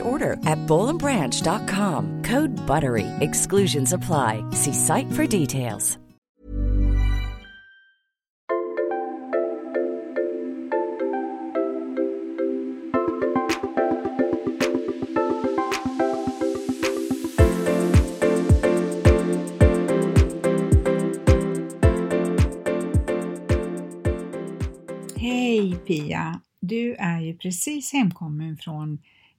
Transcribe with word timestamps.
order 0.00 0.32
at 0.46 0.58
bowlandbranch.com. 0.66 2.22
Code 2.22 2.66
BUTTERY. 2.66 3.06
Exclusions 3.20 3.92
apply. 3.92 4.42
See 4.52 4.72
site 4.72 5.12
for 5.12 5.26
details. 5.26 5.98
Hej 25.58 25.76
Pia! 25.86 26.40
Du 26.60 26.94
är 26.94 27.20
ju 27.20 27.36
precis 27.36 27.92
hemkommen 27.92 28.56
från 28.56 28.98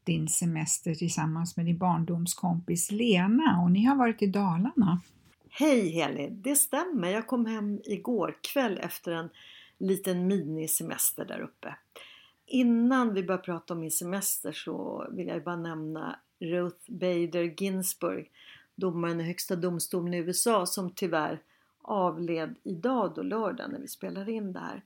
din 0.09 0.27
semester 0.27 0.95
tillsammans 0.95 1.57
med 1.57 1.65
din 1.65 1.77
barndomskompis 1.77 2.91
Lena 2.91 3.61
och 3.63 3.71
ni 3.71 3.85
har 3.85 3.95
varit 3.95 4.21
i 4.21 4.27
Dalarna. 4.27 5.01
Hej 5.49 5.89
Heli! 5.89 6.29
Det 6.29 6.55
stämmer. 6.55 7.09
Jag 7.09 7.27
kom 7.27 7.45
hem 7.45 7.81
igår 7.85 8.37
kväll 8.53 8.79
efter 8.83 9.11
en 9.11 9.29
liten 9.77 10.27
minisemester 10.27 11.25
där 11.25 11.39
uppe. 11.39 11.75
Innan 12.45 13.13
vi 13.13 13.23
börjar 13.23 13.41
prata 13.41 13.73
om 13.73 13.79
min 13.79 13.91
semester 13.91 14.51
så 14.51 15.07
vill 15.11 15.27
jag 15.27 15.43
bara 15.43 15.55
nämna 15.55 16.19
Ruth 16.39 16.91
Bader 16.91 17.61
Ginsburg, 17.61 18.31
domaren 18.75 19.21
i 19.21 19.23
Högsta 19.23 19.55
domstolen 19.55 20.13
i 20.13 20.17
USA 20.17 20.65
som 20.65 20.91
tyvärr 20.91 21.41
avled 21.81 22.55
idag 22.63 23.13
då 23.15 23.21
lördag 23.21 23.71
när 23.71 23.79
vi 23.79 23.87
spelar 23.87 24.29
in 24.29 24.53
det 24.53 24.59
här. 24.59 24.83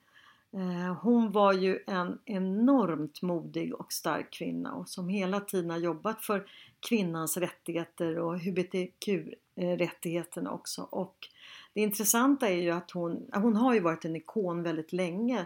Eh, 0.54 0.94
hon 1.02 1.32
var 1.32 1.54
ju 1.54 1.80
en 1.88 2.20
enormt 2.26 3.22
modig 3.22 3.76
och 3.76 3.94
stark 3.94 4.32
kvinna 4.32 4.74
och 4.74 4.90
som 4.90 5.10
hela 5.10 5.40
tiden 5.40 5.70
har 5.70 5.78
jobbat 5.78 6.22
för 6.22 6.48
kvinnans 6.80 7.38
rättigheter 7.38 8.18
och 8.18 8.40
hbtq-rättigheterna 8.40 10.52
också. 10.52 10.82
Och 10.82 11.30
det 11.74 11.82
intressanta 11.82 12.50
är 12.50 12.62
ju 12.62 12.72
att 12.72 12.92
hon, 12.92 13.30
hon 13.34 13.56
har 13.56 13.74
ju 13.74 13.80
varit 13.80 14.06
en 14.06 14.16
ikon 14.16 14.64
väldigt 14.64 14.94
länge. 14.94 15.46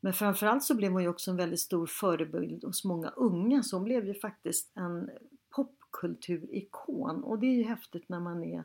Men 0.00 0.12
framförallt 0.12 0.64
så 0.64 0.74
blev 0.74 0.92
hon 0.92 1.02
ju 1.02 1.08
också 1.08 1.30
en 1.30 1.36
väldigt 1.36 1.60
stor 1.60 1.86
förebild 1.86 2.64
hos 2.64 2.84
många 2.84 3.08
unga 3.08 3.62
så 3.62 3.76
hon 3.76 3.84
blev 3.84 4.06
ju 4.06 4.14
faktiskt 4.14 4.70
en 4.74 5.10
popkulturikon 5.50 7.24
och 7.24 7.38
det 7.38 7.46
är 7.46 7.54
ju 7.54 7.64
häftigt 7.64 8.08
när 8.08 8.20
man 8.20 8.44
är 8.44 8.64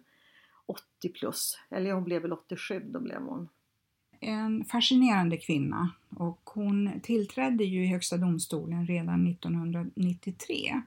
80 0.65 1.09
plus. 1.09 1.59
Eller 1.69 1.91
hon 1.91 2.03
blev 2.03 2.21
väl 2.21 2.33
87, 2.33 2.79
då 2.79 2.99
blev 2.99 3.21
hon 3.21 3.49
en 4.19 4.65
fascinerande 4.65 5.37
kvinna 5.37 5.89
och 6.09 6.49
hon 6.53 6.91
tillträdde 7.03 7.63
ju 7.63 7.83
i 7.83 7.87
Högsta 7.87 8.17
domstolen 8.17 8.87
redan 8.87 9.27
1993 9.27 10.81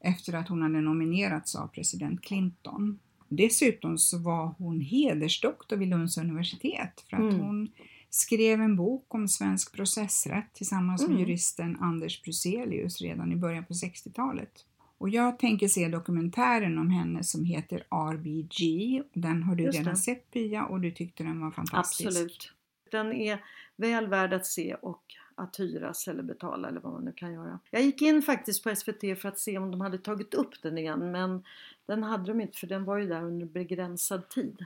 efter 0.00 0.32
att 0.32 0.48
hon 0.48 0.62
hade 0.62 0.80
nominerats 0.80 1.54
av 1.54 1.66
president 1.66 2.22
Clinton. 2.22 2.98
Dessutom 3.28 3.98
så 3.98 4.18
var 4.18 4.54
hon 4.58 4.80
hedersdoktor 4.80 5.76
vid 5.76 5.88
Lunds 5.88 6.18
universitet 6.18 7.04
för 7.10 7.16
att 7.16 7.32
mm. 7.32 7.40
hon 7.40 7.68
skrev 8.10 8.60
en 8.60 8.76
bok 8.76 9.14
om 9.14 9.28
svensk 9.28 9.72
processrätt 9.72 10.54
tillsammans 10.54 11.02
mm. 11.02 11.12
med 11.12 11.20
juristen 11.20 11.76
Anders 11.80 12.22
Bruzelius 12.22 13.00
redan 13.00 13.32
i 13.32 13.36
början 13.36 13.64
på 13.64 13.72
60-talet. 13.72 14.64
Och 14.98 15.08
jag 15.08 15.38
tänker 15.38 15.68
se 15.68 15.88
dokumentären 15.88 16.78
om 16.78 16.90
henne 16.90 17.24
som 17.24 17.44
heter 17.44 17.82
RBG. 17.90 19.02
Den 19.12 19.42
har 19.42 19.54
du 19.54 19.70
redan 19.70 19.96
sett 19.96 20.30
Pia 20.30 20.64
och 20.64 20.80
du 20.80 20.90
tyckte 20.90 21.24
den 21.24 21.40
var 21.40 21.50
fantastisk. 21.50 22.08
Absolut. 22.08 22.52
Den 22.94 23.12
är 23.12 23.44
väl 23.76 24.06
värd 24.06 24.32
att 24.32 24.46
se 24.46 24.74
och 24.74 25.02
att 25.34 25.56
hyras 25.60 26.08
eller 26.08 26.22
betala 26.22 26.68
eller 26.68 26.80
vad 26.80 26.92
man 26.92 27.04
nu 27.04 27.12
kan 27.12 27.32
göra. 27.32 27.58
Jag 27.70 27.82
gick 27.82 28.02
in 28.02 28.22
faktiskt 28.22 28.64
på 28.64 28.76
SVT 28.76 29.00
för 29.00 29.26
att 29.26 29.38
se 29.38 29.58
om 29.58 29.70
de 29.70 29.80
hade 29.80 29.98
tagit 29.98 30.34
upp 30.34 30.62
den 30.62 30.78
igen 30.78 31.12
men 31.12 31.44
den 31.86 32.02
hade 32.02 32.26
de 32.26 32.40
inte 32.40 32.58
för 32.58 32.66
den 32.66 32.84
var 32.84 32.98
ju 32.98 33.06
där 33.08 33.22
under 33.22 33.46
begränsad 33.46 34.28
tid. 34.28 34.64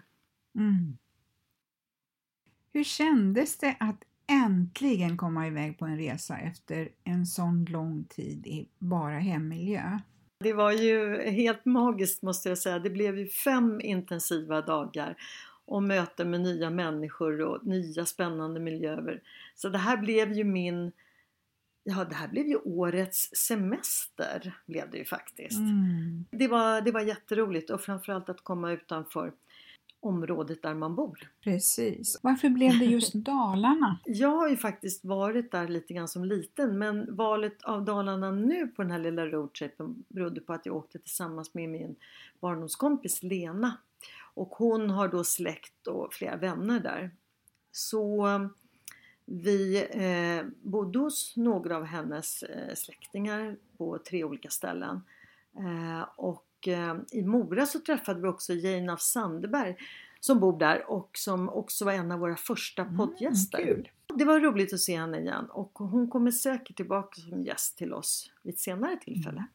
Mm. 0.55 0.99
Hur 2.73 2.85
kändes 2.85 3.59
det 3.59 3.77
att 3.81 4.05
äntligen 4.27 5.17
komma 5.17 5.47
iväg 5.47 5.79
på 5.79 5.85
en 5.85 5.97
resa 5.97 6.39
efter 6.39 6.89
en 7.05 7.27
sån 7.27 7.65
lång 7.65 8.05
tid 8.05 8.47
i 8.47 8.69
bara 8.79 9.19
hemmiljö? 9.19 9.99
Det 10.41 10.53
var 10.53 10.73
ju 10.73 11.23
helt 11.31 11.65
magiskt 11.65 12.23
måste 12.23 12.49
jag 12.49 12.59
säga. 12.59 12.79
Det 12.79 12.91
blev 12.91 13.19
ju 13.19 13.29
fem 13.29 13.81
intensiva 13.81 14.63
dagar 14.63 15.17
och 15.69 15.83
möten 15.83 16.31
med 16.31 16.41
nya 16.41 16.71
människor 16.71 17.41
och 17.41 17.67
nya 17.67 18.07
spännande 18.07 18.61
miljöer. 18.61 19.23
Så 19.55 19.69
det 19.69 19.79
här 19.79 19.97
blev 19.97 20.33
ju 20.33 20.45
min 20.45 20.93
Ja, 21.85 22.05
det 22.05 22.15
här 22.15 22.29
blev 22.29 22.47
ju 22.47 22.57
årets 22.57 23.31
semester 23.37 24.55
blev 24.67 24.91
det 24.91 24.99
ju 24.99 25.05
faktiskt. 25.05 25.59
Mm. 25.59 26.25
Det, 26.31 26.49
var, 26.49 26.81
det 26.81 26.93
var 26.93 27.01
jätteroligt 27.01 27.71
och 27.71 27.81
framförallt 27.81 28.29
att 28.29 28.45
komma 28.45 28.73
utanför 28.73 29.33
området 30.01 30.63
där 30.63 30.75
man 30.75 30.95
bor. 30.95 31.31
Precis. 31.45 32.21
Varför 32.23 32.49
blev 32.49 32.79
det 32.79 32.85
just 32.85 33.13
Dalarna? 33.15 33.99
Jag 34.05 34.29
har 34.29 34.49
ju 34.49 34.57
faktiskt 34.57 35.05
varit 35.05 35.53
där 35.53 35.69
lite 35.69 35.95
grann 35.95 36.09
som 36.09 36.25
liten 36.25 36.79
men 36.79 37.17
valet 37.17 37.63
av 37.63 37.85
Dalarna 37.85 38.31
nu 38.31 38.67
på 38.67 38.83
den 38.83 38.91
här 38.91 38.99
lilla 38.99 39.27
roadtripen 39.27 40.05
berodde 40.09 40.41
på 40.41 40.53
att 40.53 40.67
jag 40.67 40.77
åkte 40.77 40.99
tillsammans 40.99 41.55
med 41.55 41.69
min 41.69 41.97
barndomskompis 42.41 43.23
Lena 43.23 43.77
och 44.35 44.49
hon 44.49 44.91
har 44.91 45.09
då 45.09 45.25
släkt 45.25 45.87
och 45.87 46.13
flera 46.13 46.37
vänner 46.37 46.81
där. 46.81 47.11
Så 47.73 48.27
vi 49.25 49.87
eh, 49.91 50.47
bodde 50.63 50.99
hos 50.99 51.37
några 51.37 51.77
av 51.77 51.85
hennes 51.85 52.43
eh, 52.43 52.75
släktingar 52.75 53.57
på 53.77 53.99
tre 53.99 54.25
olika 54.25 54.51
ställen. 54.51 55.01
Eh, 55.57 56.09
och 56.17 56.69
eh, 56.69 56.97
i 57.13 57.23
Mora 57.23 57.67
så 57.67 57.79
träffade 57.79 58.21
vi 58.21 58.29
också 58.29 58.55
Jane 58.55 58.93
af 58.93 59.01
Sandberg 59.01 59.77
som 60.21 60.41
bor 60.41 60.59
där 60.59 60.91
och 60.91 61.11
som 61.15 61.49
också 61.49 61.85
var 61.85 61.93
en 61.93 62.13
av 62.13 62.19
våra 62.19 62.37
första 62.37 62.83
mm, 62.83 62.97
poddgäster. 62.97 63.63
Mm, 63.63 63.85
det 64.15 64.25
var 64.25 64.41
roligt 64.41 64.73
att 64.73 64.81
se 64.81 64.97
henne 64.97 65.21
igen 65.21 65.45
och 65.51 65.79
hon 65.79 66.11
kommer 66.11 66.31
säkert 66.31 66.77
tillbaka 66.77 67.21
som 67.21 67.43
gäst 67.43 67.79
till 67.79 67.93
oss 67.93 68.33
vid 68.43 68.55
ett 68.55 68.61
senare 68.61 68.97
tillfälle. 68.97 69.39
Mm 69.39 69.49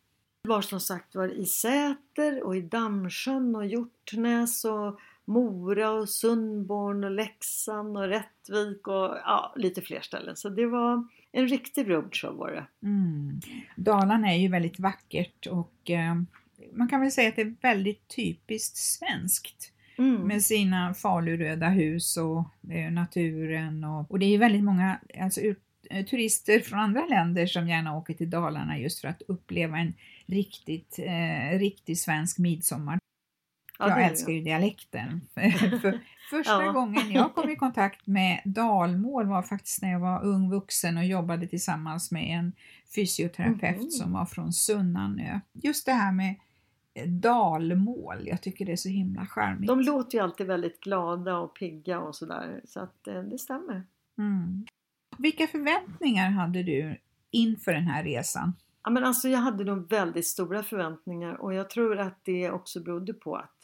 var 0.48 0.62
som 0.62 0.80
sagt 0.80 1.16
var 1.16 1.28
i 1.28 1.46
Säter 1.46 2.44
och 2.44 2.58
i 2.58 2.62
Dammsjön 2.62 3.56
och 3.56 3.66
Hjortnäs 3.66 4.66
och 4.66 5.00
Mora 5.26 5.92
och 5.92 6.10
Sundborn 6.10 7.04
och 7.04 7.12
Leksand 7.12 7.98
och 7.98 8.08
Rättvik 8.08 8.88
och 8.88 9.18
ja, 9.26 9.54
lite 9.56 9.82
fler 9.82 10.02
ställen. 10.02 10.36
Så 10.36 10.50
det 10.50 10.66
var 10.66 11.08
en 11.32 11.48
riktig 11.48 11.90
roadshow 11.90 12.36
var 12.36 12.52
det. 12.52 12.88
Mm. 12.88 13.42
Dalarna 13.76 14.32
är 14.32 14.38
ju 14.38 14.48
väldigt 14.48 14.80
vackert 14.80 15.48
och 15.48 15.90
eh, 15.90 16.16
man 16.74 16.88
kan 16.88 17.02
väl 17.02 17.12
säga 17.12 17.30
att 17.30 17.36
det 17.36 17.42
är 17.42 17.56
väldigt 17.62 18.08
typiskt 18.08 18.78
svenskt. 18.78 19.70
Mm. 19.98 20.22
Med 20.22 20.42
sina 20.42 20.94
faluröda 20.94 21.70
hus 21.70 22.18
och 22.18 22.72
eh, 22.72 22.92
naturen 22.92 23.84
och, 23.84 24.12
och 24.12 24.20
det 24.20 24.26
är 24.26 24.30
ju 24.30 24.38
väldigt 24.38 24.64
många 24.64 25.00
alltså, 25.20 25.42
ut, 25.42 25.63
turister 26.10 26.60
från 26.60 26.80
andra 26.80 27.06
länder 27.06 27.46
som 27.46 27.68
gärna 27.68 27.98
åker 27.98 28.14
till 28.14 28.30
Dalarna 28.30 28.80
just 28.80 29.02
för 29.02 29.08
att 29.08 29.22
uppleva 29.22 29.78
en 29.78 29.94
riktigt, 30.26 31.00
eh, 31.00 31.60
riktig 31.60 31.98
svensk 31.98 32.38
midsommar. 32.38 33.00
Ja, 33.80 33.90
jag 33.90 34.04
älskar 34.04 34.34
ju 34.34 34.42
dialekten. 34.42 35.22
För 35.82 36.00
första 36.30 36.64
ja. 36.64 36.72
gången 36.72 37.12
jag 37.12 37.36
kom 37.36 37.50
i 37.50 37.56
kontakt 37.66 38.08
med 38.08 38.42
dalmål 38.46 39.26
var 39.26 39.44
faktiskt 39.44 39.82
när 39.82 39.92
jag 39.92 40.00
var 40.00 40.24
ung 40.24 40.50
vuxen 40.50 40.98
och 40.98 41.06
jobbade 41.06 41.48
tillsammans 41.48 42.12
med 42.12 42.38
en 42.38 42.54
fysioterapeut 42.96 43.78
mm. 43.78 43.90
som 43.90 44.14
var 44.14 44.26
från 44.26 44.54
Sunnanö. 44.54 45.40
Just 45.54 45.86
det 45.86 45.92
här 45.92 46.12
med 46.12 46.36
dalmål. 47.08 48.28
Jag 48.28 48.42
tycker 48.42 48.66
det 48.66 48.72
är 48.72 48.76
så 48.76 48.90
himla 48.90 49.26
charmigt. 49.26 49.68
De 49.68 49.82
låter 49.82 50.18
ju 50.18 50.24
alltid 50.24 50.48
väldigt 50.48 50.80
glada 50.80 51.38
och 51.38 51.56
pigga 51.56 52.00
och 52.00 52.16
sådär 52.16 52.62
så 52.66 52.80
att 52.80 53.08
eh, 53.08 53.22
det 53.22 53.38
stämmer. 53.38 53.84
Mm. 54.18 54.66
Vilka 55.18 55.48
förväntningar 55.48 56.30
hade 56.30 56.64
du 56.64 56.98
inför 57.32 57.74
den 57.74 57.88
här 57.88 58.04
resan? 58.04 58.54
Ja, 58.84 58.90
men 58.90 59.04
alltså 59.04 59.30
jag 59.30 59.40
hade 59.40 59.64
nog 59.64 59.90
väldigt 59.90 60.28
stora 60.28 60.64
förväntningar 60.64 61.42
och 61.42 61.54
jag 61.54 61.70
tror 61.70 62.00
att 62.00 62.20
det 62.24 62.52
också 62.52 62.80
berodde 62.80 63.14
på 63.14 63.36
att 63.36 63.56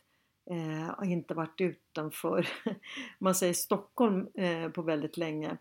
eh, 0.49 1.11
inte 1.11 1.33
varit 1.33 1.61
utanför 1.61 2.47
man 3.19 3.35
säger 3.35 3.53
Stockholm 3.53 4.27
eh, 4.33 4.69
på 4.69 4.81
väldigt 4.81 5.17
länge. 5.17 5.57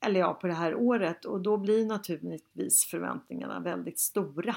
Eller 0.00 0.20
ja, 0.20 0.34
på 0.34 0.46
det 0.46 0.54
här 0.54 0.74
året 0.74 1.24
och 1.24 1.40
då 1.40 1.56
blir 1.56 1.86
naturligtvis 1.86 2.84
förväntningarna 2.84 3.60
väldigt 3.60 3.98
stora. 3.98 4.56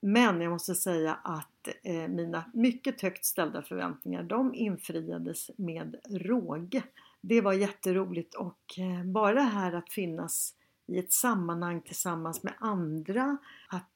Men 0.00 0.40
jag 0.40 0.50
måste 0.50 0.74
säga 0.74 1.14
att 1.24 1.68
eh, 1.82 2.08
mina 2.08 2.44
mycket 2.54 3.02
högt 3.02 3.24
ställda 3.24 3.62
förväntningar 3.62 4.22
de 4.22 4.54
infriades 4.54 5.50
med 5.56 5.96
råge. 6.10 6.82
Det 7.28 7.40
var 7.40 7.52
jätteroligt 7.52 8.34
och 8.34 8.78
eh, 8.78 9.04
bara 9.04 9.34
det 9.34 9.40
här 9.40 9.72
att 9.72 9.92
finnas 9.92 10.54
i 10.86 10.98
ett 10.98 11.12
sammanhang 11.12 11.80
tillsammans 11.80 12.42
med 12.42 12.52
andra, 12.58 13.38
att 13.68 13.90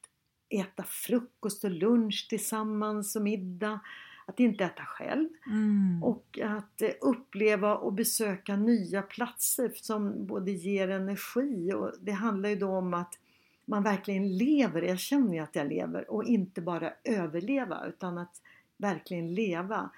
äta 0.49 0.83
frukost 0.83 1.63
och 1.63 1.71
lunch 1.71 2.27
tillsammans 2.29 3.15
och 3.15 3.21
middag, 3.21 3.79
att 4.25 4.39
inte 4.39 4.63
äta 4.63 4.83
själv 4.85 5.29
Mm. 5.47 6.03
och 6.03 6.39
att 6.43 6.81
eh, 6.81 6.89
uppleva 7.01 7.75
och 7.75 7.93
besöka 7.93 8.55
nya 8.55 9.01
platser 9.01 9.71
som 9.75 10.25
både 10.25 10.51
ger 10.51 10.87
energi 10.87 11.73
och 11.73 11.91
det 12.01 12.11
handlar 12.11 12.49
ju 12.49 12.55
då 12.55 12.69
om 12.69 12.93
att 12.93 13.19
man 13.65 13.83
verkligen 13.83 14.37
lever, 14.37 14.81
jag 14.81 14.99
känner 14.99 15.33
ju 15.33 15.39
att 15.39 15.55
jag 15.55 15.67
lever 15.67 16.11
och 16.11 16.23
inte 16.23 16.61
bara 16.61 16.93
överleva 17.03 17.85
utan 17.87 18.17
att 18.17 18.41
verkligen 18.77 19.33
leva. 19.35 19.89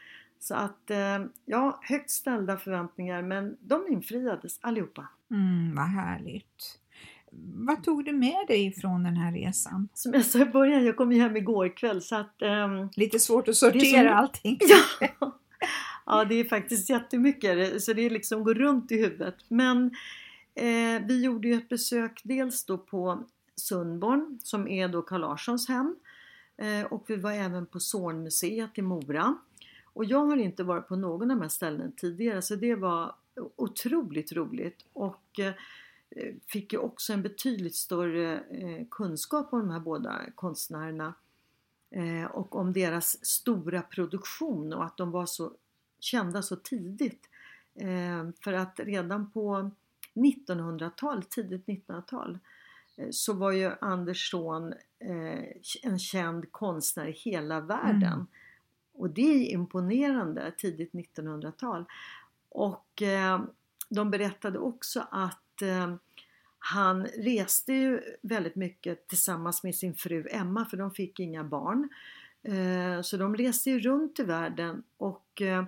Så 0.48 0.56
att 0.56 0.92
eh, 0.92 1.26
ja, 1.46 1.80
högt 1.82 2.10
ställda 2.10 2.58
förväntningar 2.58 3.22
men 3.22 3.58
de 3.60 3.88
infriades 3.90 4.60
allihopa. 4.62 5.08
Mm, 5.32 5.76
vad 5.76 5.86
härligt. 5.86 6.80
Vad 7.56 7.84
tog 7.84 8.06
du 8.06 8.14
med 8.14 8.48
dig 8.48 8.74
från 8.74 9.04
den 9.04 9.18
här 9.18 9.32
resan? 9.32 9.88
Som 9.94 10.14
jag 10.14 10.26
sa 10.26 10.40
i 10.40 10.46
början, 10.46 10.86
jag 10.86 10.98
kom 10.98 11.12
ju 11.12 11.20
hem 11.22 11.38
igår 11.38 11.78
kväll 11.78 12.02
så 12.02 12.16
att 12.16 12.42
ehm, 12.42 12.90
Lite 12.96 13.20
svårt 13.20 13.48
att 13.48 13.56
sortera 13.56 14.10
som- 14.10 14.18
allting. 14.18 14.60
Ja. 15.20 15.38
ja, 16.06 16.26
det 16.26 16.36
är 16.36 16.44
faktiskt 16.44 16.90
jättemycket 16.90 17.84
så 17.84 17.94
det 17.94 18.10
liksom 18.10 18.44
går 18.44 18.54
runt 18.54 18.92
i 18.92 18.98
huvudet. 18.98 19.36
Men 19.48 19.86
eh, 20.56 21.06
vi 21.08 21.24
gjorde 21.24 21.48
ju 21.48 21.54
ett 21.54 21.70
besök 21.70 22.22
dels 22.24 22.66
då 22.66 22.78
på 22.78 23.24
Sundborn 23.56 24.40
som 24.44 24.68
är 24.68 24.88
då 24.88 25.02
Carl 25.02 25.22
Larssons 25.22 25.68
hem 25.68 25.96
eh, 26.58 26.86
och 26.92 27.04
vi 27.08 27.16
var 27.16 27.32
även 27.32 27.66
på 27.66 27.80
Zornmuseet 27.80 28.78
i 28.78 28.82
Mora. 28.82 29.36
Och 29.96 30.06
jag 30.06 30.26
har 30.26 30.38
inte 30.38 30.64
varit 30.64 30.88
på 30.88 30.96
någon 30.96 31.32
av 31.32 31.38
de 31.38 31.42
här 31.42 31.50
ställena 31.50 31.92
tidigare 31.98 32.42
så 32.42 32.56
det 32.56 32.76
var 32.76 33.16
otroligt 33.56 34.32
roligt 34.32 34.86
och 34.94 35.40
eh, 35.40 35.54
fick 36.48 36.74
ju 36.74 36.80
också 36.80 37.14
en 37.14 37.22
betydligt 37.22 37.76
större 37.76 38.40
eh, 38.40 38.86
kunskap 38.92 39.54
om 39.54 39.60
de 39.60 39.70
här 39.70 39.80
båda 39.80 40.22
konstnärerna 40.36 41.14
eh, 41.92 42.26
och 42.26 42.56
om 42.56 42.74
deras 42.74 43.26
stora 43.26 43.82
produktion 43.82 44.74
och 44.74 44.86
att 44.86 44.98
de 44.98 45.12
var 45.12 45.26
så 45.26 45.52
kända 46.00 46.42
så 46.42 46.56
tidigt. 46.56 47.30
För 48.44 48.54
att 48.54 48.80
redan 48.80 49.32
på 49.32 49.72
1900-tal, 50.14 51.24
tidigt 51.24 51.66
1900-tal, 51.66 52.40
så 53.12 53.34
var 53.34 53.52
ju 53.52 53.72
Andersson 53.82 54.74
en 55.84 56.00
känd 56.00 56.52
konstnär 56.52 57.08
i 57.08 57.12
hela 57.12 57.62
världen. 57.62 58.14
Mm. 58.14 58.28
Och 58.98 59.10
det 59.10 59.22
är 59.22 59.52
imponerande, 59.54 60.52
tidigt 60.58 60.92
1900-tal. 60.92 61.86
Och 62.50 63.02
eh, 63.02 63.42
de 63.90 64.12
berättade 64.12 64.60
också 64.60 65.08
att 65.12 65.62
eh, 65.62 65.96
han 66.60 67.06
reste 67.06 67.74
ju 67.74 68.02
väldigt 68.22 68.56
mycket 68.56 69.08
tillsammans 69.08 69.64
med 69.64 69.76
sin 69.76 69.96
fru 69.96 70.28
Emma 70.32 70.66
för 70.66 70.78
de 70.78 70.92
fick 70.92 71.20
inga 71.20 71.44
barn. 71.44 71.90
Eh, 72.44 73.02
så 73.02 73.18
de 73.18 73.36
reste 73.36 73.70
ju 73.70 73.80
runt 73.80 74.20
i 74.20 74.24
världen 74.24 74.84
och 74.98 75.42
eh, 75.42 75.64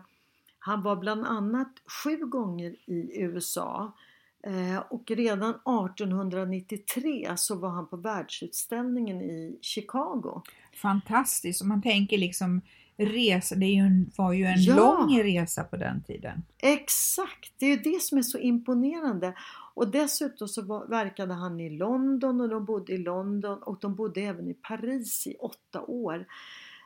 han 0.59 0.81
var 0.81 0.95
bland 0.95 1.25
annat 1.25 1.71
sju 2.03 2.17
gånger 2.17 2.75
i 2.85 3.21
USA 3.21 3.95
eh, 4.43 4.77
och 4.77 5.11
redan 5.11 5.49
1893 5.49 7.33
så 7.37 7.55
var 7.55 7.69
han 7.69 7.87
på 7.87 7.97
världsutställningen 7.97 9.21
i 9.21 9.59
Chicago. 9.61 10.41
Fantastiskt. 10.81 11.61
Om 11.61 11.67
man 11.67 11.81
tänker 11.81 12.17
liksom 12.17 12.61
resa, 12.97 13.55
det 13.55 13.75
en, 13.75 14.11
var 14.17 14.33
ju 14.33 14.45
en 14.45 14.61
Ja. 14.63 14.75
lång 14.75 15.23
resa 15.23 15.63
på 15.63 15.77
den 15.77 16.03
tiden. 16.03 16.43
Exakt, 16.57 17.53
det 17.57 17.65
är 17.65 17.69
ju 17.69 17.91
det 17.93 18.01
som 18.01 18.17
är 18.17 18.21
så 18.21 18.37
imponerande. 18.39 19.33
Och 19.73 19.87
dessutom 19.91 20.47
så 20.47 20.61
var, 20.61 20.85
verkade 20.87 21.33
han 21.33 21.59
i 21.59 21.69
London 21.69 22.41
och 22.41 22.49
de 22.49 22.65
bodde 22.65 22.93
i 22.93 22.97
London 22.97 23.63
och 23.63 23.77
de 23.81 23.95
bodde 23.95 24.21
även 24.21 24.47
i 24.47 24.53
Paris 24.53 25.27
i 25.27 25.35
åtta 25.39 25.81
år. 25.81 26.25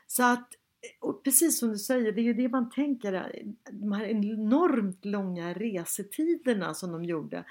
Så 0.07 0.23
att, 0.23 0.47
och 0.99 1.23
precis 1.23 1.59
som 1.59 1.69
du 1.69 1.77
säger, 1.77 2.11
det 2.11 2.21
är 2.21 2.23
ju 2.23 2.33
det 2.33 2.49
man 2.49 2.69
tänker, 2.69 3.31
de 3.71 3.91
här 3.91 4.05
enormt 4.05 5.05
långa 5.05 5.53
resetiderna 5.53 6.73
som 6.73 6.91
de 6.91 7.03
gjorde. 7.05 7.43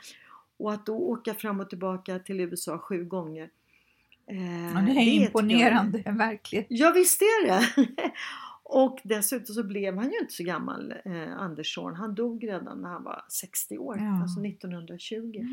Och 0.58 0.72
att 0.72 0.86
då 0.86 0.96
åka 0.96 1.34
fram 1.34 1.60
och 1.60 1.68
tillbaka 1.70 2.18
till 2.18 2.40
USA 2.40 2.78
sju 2.78 3.04
gånger. 3.04 3.50
eh, 4.26 4.64
Ja, 4.74 4.80
det 4.80 4.92
är 4.92 4.94
jag- 4.94 5.06
imponerande, 5.14 6.02
verkligen. 6.06 6.64
Ja 6.68 6.92
visst 6.94 7.22
är 7.22 7.46
det! 7.46 7.86
Och 8.72 9.00
dessutom 9.04 9.54
så 9.54 9.62
blev 9.62 9.96
han 9.96 10.10
ju 10.10 10.18
inte 10.18 10.32
så 10.34 10.44
gammal, 10.44 10.94
eh, 11.04 11.36
Andersson. 11.36 11.94
Han 11.94 12.14
dog 12.14 12.44
redan 12.44 12.82
när 12.82 12.88
han 12.88 13.04
var 13.04 13.24
60 13.28 13.78
år, 13.78 13.96
Ja. 13.98 14.22
alltså 14.22 14.40
1920. 14.40 15.44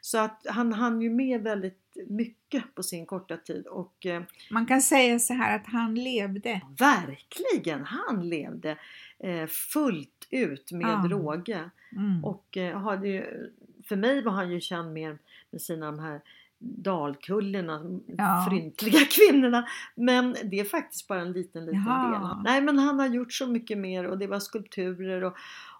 Så 0.00 0.18
att 0.18 0.46
han 0.48 0.72
hann 0.72 1.02
ju 1.02 1.10
med 1.10 1.42
väldigt 1.42 1.96
mycket 2.08 2.74
på 2.74 2.82
sin 2.82 3.06
korta 3.06 3.36
tid 3.36 3.66
och 3.66 4.06
eh, 4.06 4.22
Man 4.50 4.66
kan 4.66 4.82
säga 4.82 5.18
så 5.18 5.34
här 5.34 5.56
att 5.56 5.66
han 5.66 5.94
levde. 5.94 6.60
verkligen, 6.78 7.84
han 7.84 8.28
levde 8.28 8.78
eh, 9.18 9.46
fullt 9.46 10.26
ut 10.30 10.72
med 10.72 10.86
Ja. 10.88 11.04
råge. 11.10 11.70
Mm. 11.96 12.24
Och 12.24 12.56
eh, 12.56 12.78
hade 12.80 13.08
ju, 13.08 13.50
för 13.88 13.96
mig 13.96 14.22
var 14.22 14.32
han 14.32 14.50
ju 14.52 14.60
känd 14.60 14.92
mer 14.92 15.18
med 15.50 15.60
sina 15.62 15.86
de 15.86 15.98
här 15.98 16.20
dalkullorna, 16.58 18.00
Ja. 18.06 18.46
fryntliga 18.50 18.98
kvinnorna. 19.10 19.68
Men 19.96 20.36
det 20.44 20.60
är 20.60 20.64
faktiskt 20.64 21.08
bara 21.08 21.20
en 21.20 21.32
liten, 21.32 21.66
liten 21.66 21.80
Jaha. 21.86 22.34
del. 22.34 22.42
Nej 22.44 22.60
men 22.62 22.78
han 22.78 22.98
har 22.98 23.06
gjort 23.06 23.32
så 23.32 23.46
mycket 23.46 23.78
mer 23.78 24.04
och 24.06 24.18
det 24.18 24.26
var 24.26 24.40
skulpturer 24.40 25.24
och, 25.24 25.34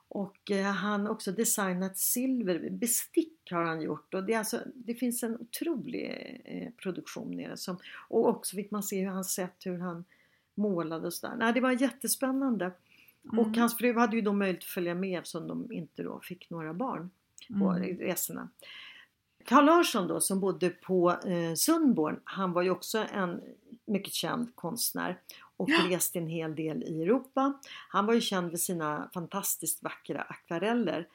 och 0.09 0.51
eh, 0.51 0.65
han 0.73 1.01
har 1.01 1.09
också 1.13 1.33
designat 1.33 1.99
silver, 1.99 2.71
bestick 2.71 3.33
har 3.51 3.65
han 3.65 3.81
gjort 3.83 4.15
och 4.15 4.25
det, 4.25 4.33
är 4.35 4.39
alltså, 4.39 4.61
det 4.75 4.95
finns 4.95 5.23
en 5.23 5.37
otrolig 5.41 6.41
eh, 6.45 6.71
produktion 6.83 7.37
nere. 7.37 7.57
Som, 7.57 7.79
och 8.09 8.29
också 8.29 8.57
fick 8.57 8.71
man 8.71 8.83
se 8.83 9.01
hur 9.01 9.11
han 9.11 9.25
sett 9.25 9.57
hur 9.67 9.79
han 9.79 10.05
målade 10.55 11.07
och 11.07 11.15
sådär. 11.15 11.35
Nej, 11.39 11.53
det 11.53 11.61
var 11.61 11.73
jättespännande. 11.83 12.73
Mm. 13.25 13.39
Och 13.39 13.57
hans 13.57 13.77
fru 13.77 13.99
hade 13.99 14.17
ju 14.17 14.23
då 14.23 14.33
möjlighet 14.33 14.63
att 14.65 14.69
följa 14.71 14.95
med 14.95 15.19
eftersom 15.19 15.47
de 15.49 15.73
inte 15.73 16.03
då 16.03 16.21
fick 16.23 16.51
några 16.51 16.75
barn 16.75 17.11
på 17.61 17.71
Mm. 17.71 17.99
resorna. 17.99 18.49
Carl 19.49 19.65
Larsson 19.65 20.09
då 20.09 20.21
som 20.21 20.41
bodde 20.41 20.71
på 20.71 21.11
eh, 21.11 21.55
Sundborn, 21.55 22.21
han 22.25 22.53
var 22.53 22.63
ju 22.63 22.71
också 22.71 23.05
en 23.13 23.41
mycket 23.87 24.13
känd 24.13 24.57
konstnär 24.57 25.19
och 25.57 25.69
Ja. 25.71 25.79
reste 25.89 26.19
en 26.19 26.27
hel 26.27 26.55
del 26.55 26.83
i 26.83 27.03
Europa. 27.03 27.53
Han 27.89 28.07
var 28.07 28.15
ju 28.15 28.21
känd 28.21 28.51
för 28.51 28.59
sina 28.59 29.11
fantastiskt 29.15 29.83
vackra 29.83 30.23
akvareller. 30.23 31.09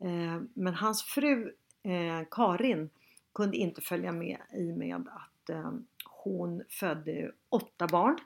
Eh, 0.00 0.42
men 0.54 0.74
hans 0.74 1.02
fru 1.02 1.52
eh, 1.82 2.26
Karin 2.30 2.90
kunde 3.34 3.56
inte 3.56 3.80
följa 3.80 4.12
med 4.12 4.38
i 4.52 4.72
med 4.72 4.96
att 5.08 5.50
eh, 5.50 5.72
hon 6.04 6.62
födde 6.68 7.32
åtta 7.48 7.86
barn 7.86 8.18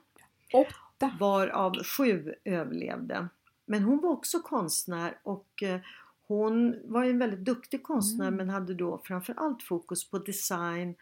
Åtta. 0.53 1.11
varav 1.19 1.83
sju 1.83 2.33
överlevde. 2.43 3.27
Men 3.65 3.83
hon 3.83 4.01
var 4.01 4.09
också 4.09 4.39
konstnär 4.39 5.17
och 5.23 5.63
eh, 5.63 5.79
hon 6.27 6.75
var 6.83 7.03
ju 7.03 7.09
en 7.09 7.19
väldigt 7.19 7.45
duktig 7.45 7.83
konstnär 7.83 8.27
Mm. 8.27 8.37
men 8.37 8.49
hade 8.49 8.73
då 8.73 9.01
framförallt 9.03 9.63
fokus 9.63 10.09
på 10.09 10.17
design 10.17 10.95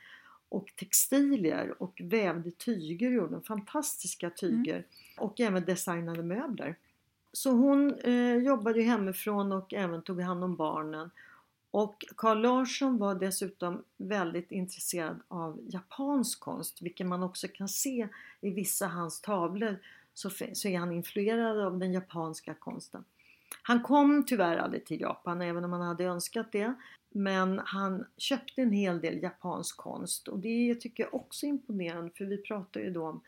och 0.50 0.74
textilier 0.76 1.82
och 1.84 2.02
vävde 2.04 2.52
tyger, 2.52 3.10
gjorde 3.12 3.42
fantastiska 3.42 4.30
tyger 4.30 4.86
och 5.18 5.40
även 5.40 5.66
designade 5.66 6.24
möbler. 6.24 6.76
Så 7.32 7.52
hon 7.52 7.94
eh, 7.94 8.36
jobbade 8.36 8.80
ju 8.80 8.86
hemifrån 8.86 9.52
och 9.52 9.74
även 9.74 10.02
tog 10.02 10.22
hand 10.22 10.44
om 10.44 10.56
barnen. 10.56 11.10
Och 11.72 12.06
Carl 12.18 12.42
Larsson 12.42 12.98
var 12.98 13.16
dessutom 13.16 13.84
väldigt 13.98 14.52
intresserad 14.52 15.20
av 15.28 15.60
japansk 15.70 16.40
konst, 16.40 16.82
vilket 16.82 17.08
man 17.08 17.24
också 17.24 17.48
kan 17.48 17.70
se 17.70 18.08
i 18.42 18.50
vissa 18.50 18.88
hans 18.88 19.22
tavlor 19.22 19.80
så, 20.14 20.30
så 20.54 20.68
är 20.68 20.80
han 20.80 20.92
influerad 20.92 21.60
av 21.60 21.80
den 21.80 21.94
japanska 21.94 22.54
konsten. 22.54 23.04
Han 23.62 23.84
kom 23.84 24.24
tyvärr 24.28 24.58
aldrig 24.58 24.86
till 24.86 25.02
Japan 25.02 25.42
även 25.42 25.66
om 25.66 25.72
han 25.72 25.82
hade 25.82 26.04
önskat 26.04 26.52
det. 26.52 26.74
Men 27.10 27.62
han 27.66 28.06
köpte 28.18 28.62
en 28.62 28.72
hel 28.72 29.02
del 29.02 29.24
japansk 29.24 29.78
konst 29.78 30.28
och 30.28 30.40
det 30.40 30.76
tycker 30.76 31.04
jag 31.04 31.14
också 31.14 31.46
är 31.46 31.50
imponerande 31.50 32.12
för 32.18 32.26
vi 32.26 32.38
pratar 32.38 32.82
ju 32.82 32.90
då 32.90 33.08
om 33.08 33.22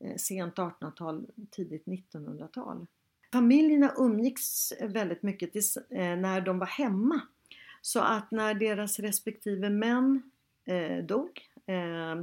eh, 0.00 0.16
sent 0.16 0.56
1800-tal, 0.56 1.26
tidigt 1.50 1.84
1900-tal. 1.84 2.86
Familjerna 3.32 3.92
umgicks 3.96 4.72
väldigt 4.80 5.22
mycket 5.22 5.56
eh, 5.90 6.16
när 6.16 6.40
de 6.40 6.58
var 6.58 6.66
hemma. 6.66 7.20
Så 7.82 8.00
att 8.00 8.30
när 8.30 8.54
deras 8.54 8.98
respektive 8.98 9.70
män 9.70 10.22
eh, 10.64 11.04
dog, 11.04 11.40
eh, 11.66 12.22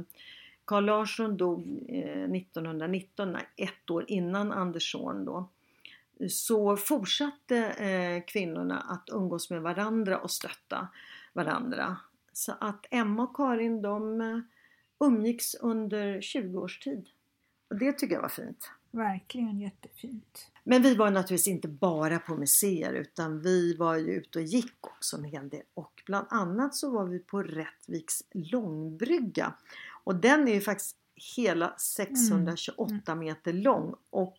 Carl 0.64 0.84
Larsson 0.84 1.36
dog 1.36 1.84
eh, 1.88 2.30
1919, 2.30 3.36
ett 3.56 3.90
år 3.90 4.04
innan 4.08 4.52
Anders 4.52 4.92
Zorn 4.92 5.24
då, 5.24 5.48
så 6.30 6.76
fortsatte 6.76 7.56
eh, 7.56 8.24
kvinnorna 8.26 8.80
att 8.80 9.08
umgås 9.12 9.50
med 9.50 9.62
varandra 9.62 10.18
och 10.18 10.30
stötta 10.30 10.88
varandra. 11.32 11.96
Så 12.32 12.52
att 12.60 12.86
Emma 12.90 13.22
och 13.22 13.36
Karin 13.36 13.82
de 13.82 14.20
eh, 14.20 14.38
umgicks 15.06 15.54
under 15.54 16.20
20 16.20 16.58
års 16.58 16.78
tid. 16.78 17.08
Och 17.68 17.76
det 17.76 17.92
tycker 17.92 18.14
jag 18.14 18.22
var 18.22 18.28
fint. 18.28 18.70
Verkligen 18.90 19.60
jättefint. 19.60 20.50
Men 20.64 20.82
vi 20.82 20.94
var 20.94 21.10
naturligtvis 21.10 21.48
inte 21.48 21.68
bara 21.68 22.18
på 22.18 22.36
museer 22.36 22.92
utan 22.92 23.40
vi 23.40 23.76
var 23.76 23.96
ju 23.96 24.12
ute 24.12 24.38
och 24.38 24.44
gick 24.44 24.86
också 24.86 25.16
en 25.16 25.24
hel 25.24 25.48
del. 25.48 25.62
Och 25.74 26.02
bland 26.06 26.26
annat 26.30 26.74
så 26.74 26.90
var 26.90 27.06
vi 27.06 27.18
på 27.18 27.42
Rättviks 27.42 28.22
långbrygga. 28.32 29.54
Och 30.04 30.14
den 30.14 30.48
är 30.48 30.54
ju 30.54 30.60
faktiskt 30.60 30.96
hela 31.36 31.74
628 31.78 33.12
mm. 33.12 33.24
meter 33.24 33.52
lång. 33.52 33.94
Och 34.10 34.36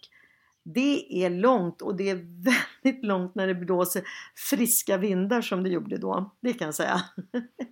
det 0.73 1.23
är 1.25 1.29
långt 1.29 1.81
och 1.81 1.97
det 1.97 2.09
är 2.09 2.15
väldigt 2.15 3.05
långt 3.05 3.35
när 3.35 3.47
det 3.47 3.55
blåser 3.55 4.03
friska 4.49 4.97
vindar 4.97 5.41
som 5.41 5.63
det 5.63 5.69
gjorde 5.69 5.97
då. 5.97 6.35
Det 6.41 6.53
kan 6.53 6.65
jag 6.65 6.75
säga. 6.75 7.01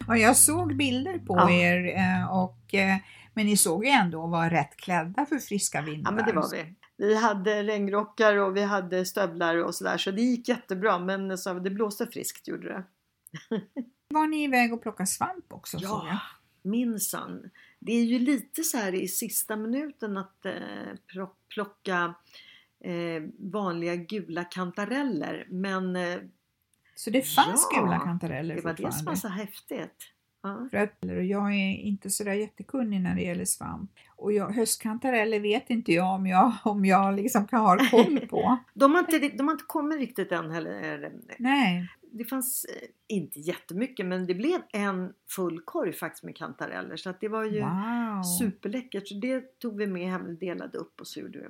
Ja, 0.07 0.17
jag 0.17 0.37
såg 0.37 0.77
bilder 0.77 1.19
på 1.19 1.35
ja. 1.35 1.51
er 1.51 1.97
eh, 1.97 2.37
och 2.37 2.73
eh, 2.73 2.97
men 3.33 3.45
ni 3.45 3.57
såg 3.57 3.85
ju 3.85 3.91
ändå 3.91 4.27
vara 4.27 4.49
rätt 4.49 4.77
klädda 4.77 5.25
för 5.25 5.37
friska 5.37 5.81
vindar. 5.81 6.11
Ja 6.11 6.15
men 6.15 6.25
det 6.25 6.33
var 6.33 6.49
vi. 6.51 6.75
Vi 6.97 7.15
hade 7.15 7.63
regnrockar 7.63 8.35
och 8.35 8.57
vi 8.57 8.63
hade 8.63 9.05
stövlar 9.05 9.63
och 9.63 9.75
sådär 9.75 9.97
så 9.97 10.11
det 10.11 10.21
gick 10.21 10.49
jättebra 10.49 10.99
men 10.99 11.37
så 11.37 11.53
det 11.53 11.69
blåste 11.69 12.07
friskt 12.07 12.47
gjorde 12.47 12.67
det. 12.67 12.83
Var 14.09 14.27
ni 14.27 14.43
iväg 14.43 14.73
och 14.73 14.81
plockade 14.81 15.07
svamp 15.07 15.53
också? 15.53 15.77
Ja, 15.81 16.19
minsann. 16.63 17.49
Det 17.79 17.91
är 17.91 18.03
ju 18.03 18.19
lite 18.19 18.63
så 18.63 18.77
här 18.77 18.95
i 18.95 19.07
sista 19.07 19.55
minuten 19.55 20.17
att 20.17 20.45
eh, 20.45 20.53
plocka 21.47 22.13
eh, 22.85 23.23
vanliga 23.39 23.95
gula 23.95 24.43
kantareller 24.43 25.47
men 25.49 25.95
eh, 25.95 26.17
Så 26.95 27.09
det 27.09 27.21
fanns 27.21 27.69
ja, 27.73 27.81
gula 27.81 27.99
kantareller 27.99 28.55
det 28.55 28.61
var 28.61 28.73
det 28.73 28.91
som 28.91 29.05
var 29.05 29.15
så 29.15 29.27
häftigt. 29.27 30.11
Ja. 30.45 30.69
Jag 31.21 31.53
är 31.53 31.75
inte 31.75 32.09
sådär 32.09 32.33
jättekunnig 32.33 33.01
när 33.01 33.15
det 33.15 33.21
gäller 33.21 33.45
svamp. 33.45 33.91
Och 34.15 34.33
jag, 34.33 34.51
höstkantareller 34.51 35.39
vet 35.39 35.69
inte 35.69 35.91
jag 35.91 36.15
om 36.15 36.27
jag, 36.27 36.53
om 36.63 36.85
jag 36.85 37.15
liksom 37.15 37.47
kan 37.47 37.61
ha 37.61 37.77
koll 37.91 38.19
på. 38.29 38.57
de, 38.73 38.95
har 38.95 38.99
inte, 38.99 39.37
de 39.37 39.47
har 39.47 39.53
inte 39.53 39.65
kommit 39.67 39.97
riktigt 39.97 40.31
än 40.31 40.51
heller. 40.51 41.11
Nej. 41.39 41.89
Det 42.11 42.25
fanns 42.25 42.65
eh, 42.65 42.87
inte 43.07 43.39
jättemycket 43.39 44.05
men 44.05 44.27
det 44.27 44.35
blev 44.35 44.61
en 44.73 45.13
full 45.29 45.61
korg 45.61 45.93
faktiskt 45.93 46.23
med 46.23 46.35
kantareller 46.35 46.97
så 46.97 47.09
att 47.09 47.21
det 47.21 47.27
var 47.27 47.43
ju 47.43 47.61
wow. 47.61 48.23
superläckert. 48.39 49.07
Så 49.07 49.15
det 49.15 49.59
tog 49.59 49.77
vi 49.77 49.87
med 49.87 50.11
hem 50.11 50.25
och 50.25 50.33
delade 50.33 50.77
upp 50.77 51.01
och 51.01 51.07
så 51.07 51.19
gjorde 51.19 51.39
vi 51.39 51.45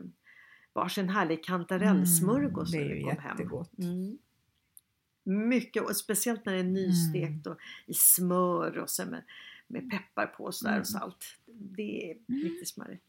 varsin 0.75 1.09
härlig 1.09 1.43
kantarellsmörgås 1.43 2.73
mm, 2.73 2.87
det 2.87 2.93
är 2.93 2.97
ju 2.97 3.05
jättegott. 3.05 3.71
Hem. 3.77 3.89
Mm. 3.89 4.17
Mycket 5.49 5.83
och 5.83 5.95
speciellt 5.95 6.45
när 6.45 6.53
det 6.53 6.59
är 6.59 6.63
nystekt 6.63 7.47
och 7.47 7.57
i 7.85 7.93
smör 7.93 8.77
och 8.77 8.89
så 8.89 9.05
med, 9.05 9.23
med 9.67 9.91
peppar 9.91 10.25
på 10.25 10.43
och, 10.43 10.55
sådär 10.55 10.79
och 10.79 10.87
salt. 10.87 11.25
Det 11.45 12.11
är 12.11 12.17
riktigt 12.43 12.69
smarrigt. 12.69 13.03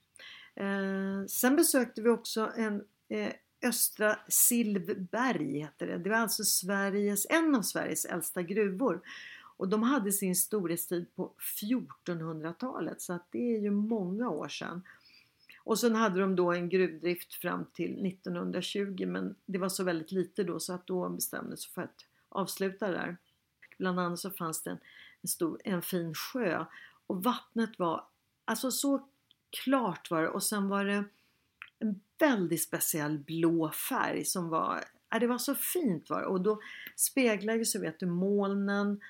Eh, 0.54 1.26
sen 1.28 1.56
besökte 1.56 2.02
vi 2.02 2.08
också 2.08 2.52
en 2.56 2.85
eh, 3.08 3.32
Östra 3.62 4.18
Silvberg 4.28 5.58
heter 5.58 5.87
det. 5.87 5.99
Det 5.99 6.11
var 6.11 6.16
alltså 6.16 6.44
Sveriges, 6.44 7.26
en 7.30 7.54
av 7.54 7.62
Sveriges 7.62 8.04
äldsta 8.04 8.42
gruvor. 8.42 9.00
Och 9.56 9.68
de 9.68 9.82
hade 9.82 10.12
sin 10.12 10.37
storhetstid 10.37 11.14
på 11.14 11.32
1400-talet 11.61 13.00
så 13.00 13.12
att 13.12 13.26
det 13.30 13.56
är 13.56 13.61
ju 13.61 13.70
många 13.70 14.30
år 14.30 14.49
sedan. 14.49 14.82
Och 15.66 15.78
sen 15.78 15.94
hade 15.94 16.20
de 16.20 16.37
då 16.37 16.52
en 16.52 16.68
gruvdrift 16.68 17.35
fram 17.35 17.64
till 17.73 18.06
1920 18.06 19.06
men 19.06 19.35
det 19.46 19.58
var 19.58 19.68
så 19.68 19.85
väldigt 19.85 20.12
lite 20.12 20.44
då 20.44 20.61
så 20.61 20.73
att 20.73 20.87
då 20.87 21.08
bestämdes 21.08 21.66
för 21.66 21.82
att 21.82 22.06
avsluta 22.28 22.90
där. 22.90 23.16
Bland 23.78 24.00
annat 24.00 24.18
så 24.18 24.30
fanns 24.30 24.62
det 24.62 24.70
en, 24.70 24.78
en, 25.23 25.28
stor, 25.28 25.61
en 25.64 25.82
fin 25.82 26.14
sjö 26.14 26.64
och 27.06 27.25
vattnet 27.25 27.78
var 27.78 28.04
alltså 28.44 28.70
så 28.70 29.08
klart 29.64 30.11
var 30.11 30.23
det 30.23 30.28
och 30.28 30.42
sen 30.42 30.68
var 30.68 30.85
det 30.85 31.04
en 31.78 32.00
väldigt 32.18 32.62
speciell 32.62 33.18
blå 33.18 33.70
färg 33.70 34.25
som 34.25 34.49
var, 34.49 34.85
ja, 35.11 35.18
det 35.18 35.26
var 35.26 35.38
så 35.38 35.54
fint 35.54 36.11
var 36.11 36.20
det. 36.20 36.26
och 36.26 36.40
då 36.40 36.61
speglade 36.96 37.58
ju 37.58 37.64
så 37.64 37.80
vet 37.80 38.00
du 38.00 38.06
molnen 38.06 39.00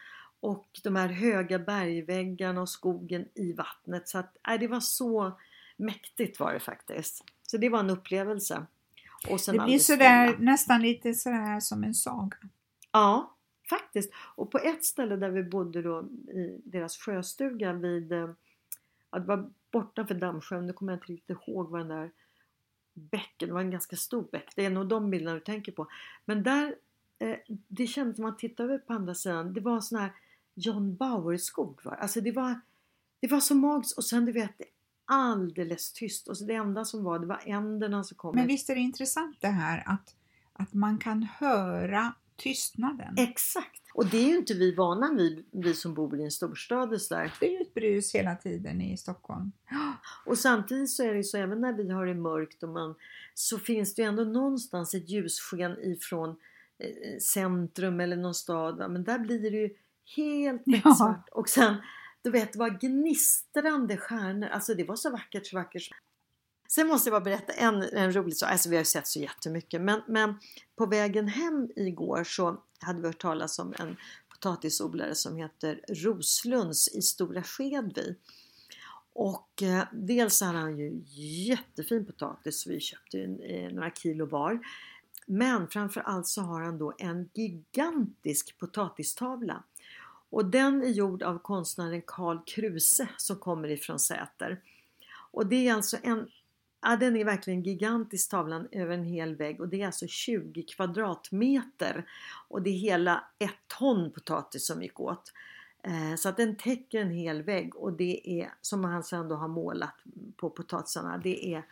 och 0.40 0.80
de 0.82 0.96
här 0.96 1.08
höga 1.08 1.58
bergväggarna 1.58 2.60
och 2.60 2.68
skogen 2.68 3.28
i 3.34 3.52
vattnet 3.52 4.08
så 4.08 4.18
att 4.18 4.36
ja, 4.42 4.58
det 4.58 4.68
var 4.68 4.80
så 4.80 5.38
mäktigt 5.76 6.40
var 6.40 6.52
det 6.52 6.60
faktiskt. 6.60 7.24
Så 7.42 7.56
det 7.56 7.68
var 7.68 7.80
en 7.80 7.90
upplevelse. 7.90 8.66
Och 9.30 9.40
det 9.52 9.64
blir 9.64 9.78
sådär, 9.78 10.36
nästan 10.38 10.82
lite 10.82 11.14
sådär 11.14 11.60
som 11.60 11.84
en 11.84 11.94
saga. 11.94 12.36
Ja, 12.92 13.36
faktiskt. 13.70 14.12
Och 14.34 14.50
på 14.50 14.58
ett 14.58 14.84
ställe 14.84 15.16
där 15.16 15.30
vi 15.30 15.42
bodde 15.42 15.82
då 15.82 16.02
i 16.32 16.60
deras 16.64 16.96
sjöstuga 16.96 17.72
vid, 17.72 18.12
eh, 18.12 18.30
ja, 19.10 19.18
det 19.18 19.26
var 19.26 19.50
bortanför 19.70 20.14
Dammsjön, 20.14 20.66
nu 20.66 20.72
kommer 20.72 20.92
jag 20.92 20.96
inte 20.96 21.12
riktigt 21.12 21.38
ihåg 21.48 21.70
vad 21.70 21.80
den 21.80 21.88
där 21.88 22.10
bäcken, 22.94 23.48
det 23.48 23.54
var 23.54 23.60
en 23.60 23.70
ganska 23.70 23.96
stor 23.96 24.28
bäck, 24.32 24.52
det 24.56 24.64
är 24.64 24.70
nog 24.70 24.88
de 24.88 25.10
bilderna 25.10 25.34
du 25.34 25.40
tänker 25.40 25.72
på. 25.72 25.86
Men 26.24 26.42
där, 26.42 26.74
eh, 27.18 27.36
det 27.68 27.86
kändes, 27.86 28.18
när 28.18 28.22
man 28.22 28.36
tittade 28.36 28.68
över 28.68 28.78
på 28.78 28.92
andra 28.92 29.14
sidan, 29.14 29.52
det 29.54 29.60
var 29.60 29.80
sån 29.80 29.98
här 29.98 30.12
John 30.54 30.96
Bauer-skog. 30.96 31.80
Alltså 31.84 32.20
det 32.20 32.32
var, 32.32 32.60
det 33.20 33.28
var 33.28 33.40
så 33.40 33.54
magiskt 33.54 33.98
och 33.98 34.04
sen 34.04 34.24
du 34.24 34.32
vet, 34.32 34.60
alldeles 35.06 35.92
tyst 35.92 36.28
och 36.28 36.36
så 36.36 36.44
det 36.44 36.54
enda 36.54 36.84
som 36.84 37.04
var 37.04 37.18
det 37.18 37.26
var 37.26 37.40
änderna 37.44 38.04
som 38.04 38.16
kom. 38.16 38.34
Men 38.34 38.46
visst 38.46 38.70
är 38.70 38.74
det 38.74 38.80
intressant 38.80 39.36
det 39.40 39.48
här 39.48 39.82
att, 39.86 40.14
att 40.52 40.74
man 40.74 40.98
kan 40.98 41.22
höra 41.22 42.12
tystnaden. 42.36 43.14
Exakt! 43.18 43.82
Och 43.94 44.06
det 44.06 44.16
är 44.16 44.28
ju 44.28 44.36
inte 44.36 44.54
vi 44.54 44.74
vana 44.74 45.14
vid, 45.14 45.44
vi 45.50 45.74
som 45.74 45.94
bor 45.94 46.20
i 46.20 46.24
en 46.24 46.30
storstad. 46.30 46.90
Där. 47.10 47.32
Det 47.40 47.46
är 47.46 47.50
ju 47.50 47.60
ett 47.60 47.74
brus 47.74 48.14
hela 48.14 48.36
tiden 48.36 48.80
i 48.80 48.96
Stockholm. 48.96 49.52
Och 50.26 50.38
samtidigt 50.38 50.90
så 50.90 51.02
är 51.02 51.14
det 51.14 51.24
så 51.24 51.36
även 51.36 51.60
när 51.60 51.72
vi 51.72 51.90
har 51.90 52.06
det 52.06 52.14
mörkt 52.14 52.62
och 52.62 52.68
man, 52.68 52.94
så 53.34 53.58
finns 53.58 53.94
det 53.94 54.02
ju 54.02 54.08
ändå 54.08 54.24
någonstans 54.24 54.94
ett 54.94 55.08
ljussken 55.08 55.78
ifrån 55.78 56.28
eh, 56.78 57.18
centrum 57.20 58.00
eller 58.00 58.16
någon 58.16 58.34
stad. 58.34 58.90
Men 58.90 59.04
där 59.04 59.18
blir 59.18 59.50
det 59.50 59.56
ju 59.56 59.70
helt 60.16 60.64
becksvart. 60.64 61.26
Ja. 61.30 61.38
Och 61.38 61.48
sen 61.48 61.76
du 62.26 62.30
vet, 62.32 62.52
det 62.52 62.58
var 62.58 62.78
gnistrande 62.80 63.96
stjärnor. 63.96 64.48
Alltså 64.48 64.74
det 64.74 64.84
var 64.84 64.96
så 64.96 65.10
vackert, 65.10 65.46
så 65.46 65.56
vackert. 65.56 65.90
Sen 66.68 66.86
måste 66.86 67.10
jag 67.10 67.22
bara 67.22 67.24
berätta 67.24 67.52
en, 67.52 67.82
en 67.82 68.12
rolig 68.12 68.36
sak. 68.36 68.50
Alltså 68.50 68.68
vi 68.68 68.76
har 68.76 68.80
ju 68.80 68.84
sett 68.84 69.06
så 69.06 69.18
jättemycket. 69.18 69.80
Men, 69.80 70.02
men 70.08 70.34
på 70.76 70.86
vägen 70.86 71.28
hem 71.28 71.68
igår 71.76 72.24
så 72.24 72.62
hade 72.80 73.00
vi 73.00 73.06
hört 73.06 73.20
talas 73.20 73.58
om 73.58 73.74
en 73.78 73.96
potatisodlare 74.28 75.14
som 75.14 75.36
heter 75.36 75.80
Roslunds 75.88 76.88
i 76.88 77.02
Stora 77.02 77.42
Skedvi. 77.42 78.16
Och 79.12 79.62
eh, 79.62 79.84
dels 79.92 80.40
hade 80.40 80.58
han 80.58 80.78
ju 80.78 81.02
jättefin 81.48 82.06
potatis. 82.06 82.66
Vi 82.66 82.80
köpte 82.80 83.18
eh, 83.22 83.72
några 83.72 83.90
kilo 83.90 84.26
var. 84.26 84.60
Men 85.26 85.68
framförallt 85.68 86.26
så 86.26 86.40
har 86.40 86.62
han 86.62 86.78
då 86.78 86.94
en 86.98 87.30
gigantisk 87.34 88.58
potatistavla 88.58 89.64
och 90.30 90.44
den 90.44 90.82
är 90.82 90.88
gjord 90.88 91.22
av 91.22 91.38
konstnären 91.38 92.02
Karl 92.06 92.38
Kruse 92.46 93.08
som 93.16 93.36
kommer 93.36 93.68
ifrån 93.68 93.98
Säter. 93.98 94.60
Och 95.30 95.46
det 95.46 95.68
är 95.68 95.74
alltså 95.74 95.96
en, 96.02 96.28
ja 96.82 96.96
den 96.96 97.16
är 97.16 97.24
verkligen 97.24 97.62
gigantisk 97.62 98.30
tavlan 98.30 98.68
över 98.72 98.94
en 98.94 99.04
hel 99.04 99.36
vägg 99.36 99.60
och 99.60 99.68
det 99.68 99.82
är 99.82 99.86
alltså 99.86 100.06
20 100.06 100.62
kvadratmeter. 100.62 102.06
Och 102.48 102.62
det 102.62 102.70
är 102.70 102.78
hela 102.78 103.24
ett 103.38 103.78
ton 103.78 104.12
potatis 104.12 104.66
som 104.66 104.82
gick 104.82 105.00
åt. 105.00 105.32
Eh, 105.82 106.16
så 106.16 106.28
att 106.28 106.36
den 106.36 106.56
täcker 106.56 107.00
en 107.00 107.10
hel 107.10 107.42
vägg 107.42 107.76
och 107.76 107.92
det 107.92 108.40
är 108.40 108.54
som 108.60 108.84
han 108.84 109.02
sen 109.02 109.28
då 109.28 109.34
har 109.34 109.48
målat 109.48 109.94
på 110.36 110.50
potatisarna. 110.50 111.18
Det 111.18 111.54
är 111.54 111.64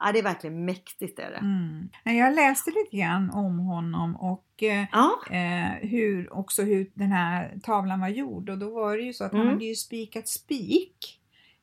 Ja, 0.00 0.12
det 0.12 0.18
är 0.18 0.22
verkligen 0.22 0.64
mäktigt. 0.64 1.18
Är 1.18 1.30
det. 1.30 1.36
Mm. 1.36 1.88
Jag 2.04 2.34
läste 2.34 2.70
lite 2.70 2.96
grann 2.96 3.30
om 3.30 3.58
honom 3.58 4.16
och 4.16 4.62
eh, 4.62 4.86
ja. 4.92 5.20
eh, 5.30 5.88
hur, 5.88 6.32
också 6.32 6.62
hur 6.62 6.90
den 6.94 7.12
här 7.12 7.58
tavlan 7.62 8.00
var 8.00 8.08
gjord 8.08 8.50
och 8.50 8.58
då 8.58 8.70
var 8.70 8.96
det 8.96 9.02
ju 9.02 9.12
så 9.12 9.24
att 9.24 9.32
mm. 9.32 9.46
han 9.46 9.54
hade 9.54 9.64
ju 9.64 9.74
spikat 9.74 10.28
spik 10.28 11.20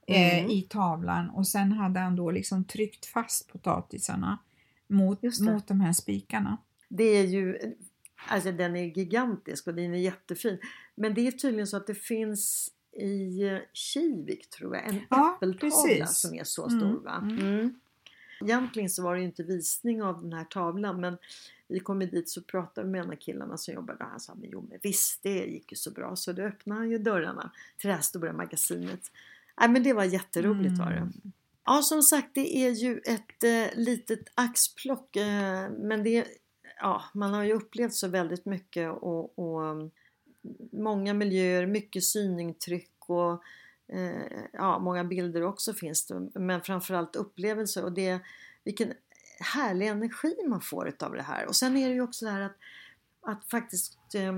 eh, 0.07 0.39
mm. 0.39 0.51
i 0.51 0.61
tavlan 0.61 1.29
och 1.29 1.47
sen 1.47 1.71
hade 1.71 1.99
han 1.99 2.15
då 2.15 2.31
liksom 2.31 2.63
tryckt 2.63 3.05
fast 3.05 3.51
potatisarna 3.51 4.37
mot, 4.87 5.21
mot 5.39 5.67
de 5.67 5.81
här 5.81 5.93
spikarna. 5.93 6.57
Det 6.89 7.03
är 7.03 7.23
ju, 7.23 7.57
alltså 8.27 8.51
den 8.51 8.75
är 8.75 8.97
gigantisk 8.97 9.67
och 9.67 9.73
den 9.73 9.93
är 9.93 9.97
jättefin. 9.97 10.59
Men 10.95 11.13
det 11.13 11.27
är 11.27 11.31
tydligen 11.31 11.67
så 11.67 11.77
att 11.77 11.87
det 11.87 11.95
finns 11.95 12.71
i 13.01 13.41
Kivik 13.73 14.49
tror 14.49 14.75
jag, 14.75 14.87
en 14.87 15.01
ja, 15.09 15.35
äppeltavla 15.35 16.07
som 16.07 16.33
är 16.33 16.43
så 16.43 16.69
stor. 16.69 16.81
Mm. 16.81 17.03
Va? 17.03 17.21
Egentligen 18.41 18.89
så 18.89 19.03
var 19.03 19.15
det 19.15 19.21
inte 19.21 19.43
visning 19.43 20.03
av 20.03 20.21
den 20.21 20.33
här 20.33 20.43
tavlan 20.43 21.01
men 21.01 21.17
vi 21.67 21.79
kom 21.79 21.99
dit 21.99 22.29
så 22.29 22.41
pratade 22.41 22.87
vi 22.87 22.91
med 22.91 23.01
en 23.01 23.11
av 23.11 23.15
killarna 23.15 23.57
som 23.57 23.73
jobbade 23.73 23.99
där. 23.99 24.05
Han 24.05 24.19
sa 24.19 24.35
men 24.35 24.49
jo 24.49 24.67
men 24.69 24.79
visst 24.83 25.23
det 25.23 25.45
gick 25.45 25.71
ju 25.71 25.75
så 25.75 25.91
bra 25.91 26.15
så 26.15 26.31
då 26.31 26.41
öppnade 26.41 26.81
han 26.81 26.89
ju 26.89 26.97
dörrarna 26.97 27.51
till 27.77 27.87
det 27.87 27.93
här 27.93 28.01
stora 28.01 28.33
magasinet. 28.33 29.11
Nej 29.59 29.69
men 29.69 29.83
det 29.83 29.93
var 29.93 30.03
jätteroligt 30.03 30.73
mm. 30.73 30.85
var 30.85 30.91
det. 30.91 30.97
Mm. 30.97 31.13
Ja 31.65 31.81
som 31.81 32.01
sagt 32.01 32.29
det 32.33 32.57
är 32.57 32.69
ju 32.69 32.97
ett 32.97 33.43
eh, 33.43 33.79
litet 33.79 34.31
axplock 34.35 35.15
eh, 35.15 35.69
men 35.69 36.03
det 36.03 36.27
ja, 36.79 37.03
man 37.13 37.33
har 37.33 37.43
ju 37.43 37.53
upplevt 37.53 37.93
så 37.93 38.07
väldigt 38.07 38.45
mycket 38.45 38.91
och, 38.91 39.39
och 39.39 39.65
mm, 39.65 39.91
många 40.71 41.13
miljöer, 41.13 41.65
mycket 41.65 42.03
synintryck 42.03 43.09
och 43.09 43.43
eh, 43.93 44.41
ja, 44.53 44.79
många 44.79 45.03
bilder 45.03 45.43
också 45.43 45.73
finns 45.73 46.05
det. 46.07 46.39
Men 46.39 46.61
framförallt 46.61 47.15
upplevelser 47.15 47.83
och 47.83 47.91
det, 47.91 48.19
vilken 48.63 48.93
härlig 49.39 49.87
energi 49.87 50.35
man 50.47 50.61
får 50.61 50.87
utav 50.87 51.13
det 51.13 51.21
här. 51.21 51.47
Och 51.47 51.55
sen 51.55 51.77
är 51.77 51.87
det 51.87 51.93
ju 51.93 52.01
också 52.01 52.25
det 52.25 52.31
här 52.31 52.41
att, 52.41 52.57
att 53.21 53.49
faktiskt 53.49 54.15
eh, 54.15 54.33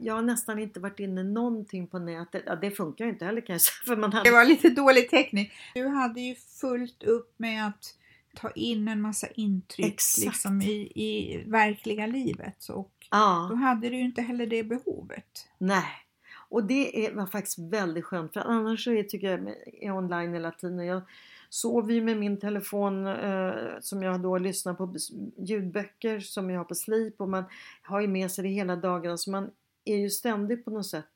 jag 0.00 0.14
har 0.14 0.22
nästan 0.22 0.58
inte 0.58 0.80
varit 0.80 1.00
inne 1.00 1.22
någonting 1.22 1.86
på 1.86 1.98
nätet. 1.98 2.42
Ja, 2.46 2.56
det 2.56 2.70
funkar 2.70 3.04
ju 3.04 3.10
inte 3.10 3.24
heller 3.24 3.40
kan 3.40 3.54
jag 3.54 3.60
säga. 3.60 3.86
För 3.86 3.96
man 3.96 4.12
hade... 4.12 4.30
Det 4.30 4.34
var 4.34 4.44
lite 4.44 4.70
dålig 4.70 5.10
täckning. 5.10 5.52
Du 5.74 5.88
hade 5.88 6.20
ju 6.20 6.34
fullt 6.34 7.02
upp 7.02 7.34
med 7.36 7.66
att 7.66 7.94
ta 8.34 8.50
in 8.50 8.88
en 8.88 9.00
massa 9.00 9.26
intryck 9.26 10.00
liksom, 10.18 10.62
i, 10.62 10.92
i 10.94 11.42
verkliga 11.46 12.06
livet. 12.06 12.68
Och 12.68 12.92
ja. 13.10 13.46
Då 13.50 13.56
hade 13.56 13.88
du 13.88 13.96
ju 13.96 14.04
inte 14.04 14.22
heller 14.22 14.46
det 14.46 14.64
behovet. 14.64 15.48
Nej, 15.58 16.05
och 16.48 16.64
det 16.64 17.10
var 17.14 17.26
faktiskt 17.26 17.58
väldigt 17.58 18.04
skönt 18.04 18.32
för 18.32 18.40
annars 18.40 18.84
så 18.84 18.92
är, 18.92 19.02
tycker 19.02 19.30
jag 19.30 19.54
är 19.82 19.92
online 19.92 20.32
hela 20.32 20.50
tiden. 20.50 20.86
Jag 20.86 21.02
sover 21.48 21.94
ju 21.94 22.02
med 22.02 22.16
min 22.16 22.40
telefon 22.40 23.06
eh, 23.06 23.54
som 23.80 24.02
jag 24.02 24.20
då 24.20 24.38
lyssnar 24.38 24.74
på 24.74 24.94
ljudböcker 25.36 26.20
som 26.20 26.50
jag 26.50 26.60
har 26.60 26.64
på 26.64 26.74
slip 26.74 27.20
och 27.20 27.28
man 27.28 27.44
har 27.82 28.00
ju 28.00 28.08
med 28.08 28.30
sig 28.30 28.44
det 28.44 28.50
hela 28.50 28.76
dagen 28.76 29.18
så 29.18 29.30
man 29.30 29.50
är 29.84 29.96
ju 29.96 30.10
ständigt 30.10 30.64
på 30.64 30.70
något 30.70 30.86
sätt 30.86 31.06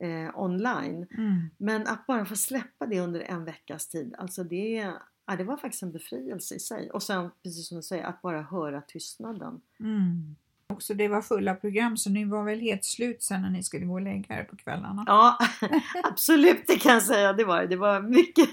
eh, 0.00 0.38
online. 0.38 1.06
Mm. 1.10 1.50
Men 1.56 1.86
att 1.86 2.06
bara 2.06 2.24
få 2.24 2.36
släppa 2.36 2.86
det 2.86 3.00
under 3.00 3.20
en 3.20 3.44
veckas 3.44 3.88
tid, 3.88 4.14
alltså 4.18 4.44
det, 4.44 4.92
ja, 5.26 5.36
det 5.36 5.44
var 5.44 5.56
faktiskt 5.56 5.82
en 5.82 5.92
befrielse 5.92 6.54
i 6.54 6.58
sig. 6.58 6.90
Och 6.90 7.02
sen 7.02 7.30
precis 7.42 7.68
som 7.68 7.76
du 7.76 7.82
säger, 7.82 8.04
att 8.04 8.22
bara 8.22 8.42
höra 8.42 8.80
tystnaden. 8.80 9.60
Mm. 9.80 10.36
Också 10.68 10.94
det 10.94 11.08
var 11.08 11.22
fulla 11.22 11.54
program 11.54 11.96
så 11.96 12.10
ni 12.10 12.24
var 12.24 12.44
väl 12.44 12.60
helt 12.60 12.84
slut 12.84 13.22
sen 13.22 13.42
när 13.42 13.50
ni 13.50 13.62
skulle 13.62 13.86
gå 13.86 13.94
och 13.94 14.00
lägga 14.00 14.38
er 14.40 14.44
på 14.44 14.56
kvällarna? 14.56 15.04
Ja, 15.06 15.38
absolut 16.04 16.66
det 16.66 16.76
kan 16.76 16.92
jag 16.92 17.02
säga. 17.02 17.32
Det 17.32 17.44
var 17.44 17.66
det. 17.66 17.76
var 17.76 18.00
mycket, 18.00 18.48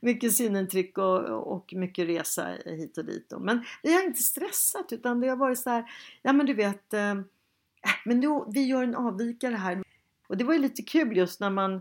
mycket 0.00 0.32
synintryck 0.32 0.98
och, 0.98 1.24
och 1.56 1.74
mycket 1.76 2.08
resa 2.08 2.56
hit 2.64 2.98
och 2.98 3.04
dit. 3.04 3.32
Men 3.38 3.64
vi 3.82 3.94
har 3.94 4.02
inte 4.02 4.22
stressat 4.22 4.92
utan 4.92 5.20
det 5.20 5.28
har 5.28 5.36
varit 5.36 5.58
så 5.58 5.70
här, 5.70 5.84
ja 6.22 6.32
men 6.32 6.46
du 6.46 6.54
vet, 6.54 6.94
eh, 6.94 7.10
äh, 7.10 7.16
men 8.04 8.20
då, 8.20 8.50
vi 8.54 8.64
gör 8.64 8.82
en 8.82 8.94
avvikare 8.94 9.54
här. 9.54 9.82
Och 10.28 10.36
det 10.36 10.44
var 10.44 10.52
ju 10.52 10.60
lite 10.60 10.82
kul 10.82 11.16
just 11.16 11.40
när 11.40 11.50
man, 11.50 11.74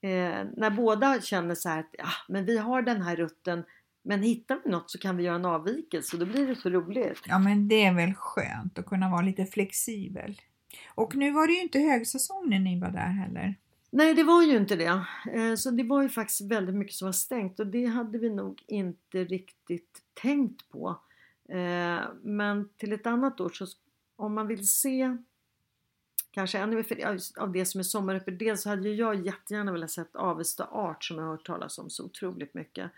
eh, 0.00 0.44
när 0.56 0.70
båda 0.70 1.20
känner 1.20 1.54
så 1.54 1.68
här 1.68 1.80
att, 1.80 1.94
ja 1.98 2.08
men 2.28 2.44
vi 2.44 2.58
har 2.58 2.82
den 2.82 3.02
här 3.02 3.16
rutten 3.16 3.64
men 4.02 4.22
hittar 4.22 4.60
vi 4.64 4.70
något 4.70 4.90
så 4.90 4.98
kan 4.98 5.16
vi 5.16 5.22
göra 5.22 5.34
en 5.34 5.44
avvikelse 5.44 6.16
och 6.16 6.20
då 6.20 6.32
blir 6.32 6.46
det 6.46 6.56
så 6.56 6.70
roligt. 6.70 7.20
Ja 7.26 7.38
men 7.38 7.68
det 7.68 7.84
är 7.84 7.94
väl 7.94 8.14
skönt 8.14 8.78
att 8.78 8.86
kunna 8.86 9.10
vara 9.10 9.22
lite 9.22 9.46
flexibel. 9.46 10.40
Och 10.94 11.14
nu 11.16 11.30
var 11.30 11.46
det 11.46 11.52
ju 11.52 11.62
inte 11.62 11.78
högsäsong 11.78 12.50
när 12.50 12.58
ni 12.58 12.80
var 12.80 12.90
där 12.90 13.10
heller. 13.10 13.54
Nej 13.90 14.14
det 14.14 14.22
var 14.22 14.42
ju 14.42 14.56
inte 14.56 14.76
det. 14.76 15.04
Eh, 15.32 15.54
så 15.56 15.70
det 15.70 15.82
var 15.82 16.02
ju 16.02 16.08
faktiskt 16.08 16.40
väldigt 16.40 16.74
mycket 16.74 16.94
som 16.94 17.06
var 17.06 17.12
stängt 17.12 17.60
och 17.60 17.66
det 17.66 17.86
hade 17.86 18.18
vi 18.18 18.30
nog 18.30 18.62
inte 18.66 19.24
riktigt 19.24 20.02
tänkt 20.22 20.68
på. 20.70 21.00
Eh, 21.48 22.00
men 22.22 22.68
till 22.76 22.92
ett 22.92 23.06
annat 23.06 23.40
år 23.40 23.50
så 23.50 23.66
om 24.16 24.34
man 24.34 24.46
vill 24.46 24.68
se 24.68 25.16
kanske 26.30 26.58
ännu 26.58 26.76
mer 26.76 27.18
av 27.36 27.52
det 27.52 27.66
som 27.66 27.78
är 27.78 27.82
sommaröppet. 27.82 28.38
Dels 28.38 28.62
så 28.62 28.68
hade 28.68 28.88
ju 28.88 28.94
jag 28.94 29.26
jättegärna 29.26 29.72
velat 29.72 29.90
sett 29.90 30.16
Avesta 30.16 30.64
Art 30.64 31.04
som 31.04 31.18
jag 31.18 31.24
har 31.24 31.30
hört 31.30 31.46
talas 31.46 31.78
om 31.78 31.90
så 31.90 32.04
otroligt 32.04 32.54
mycket. 32.54 32.90